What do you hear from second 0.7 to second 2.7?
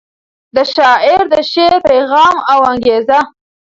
شاعر د شعر پیغام او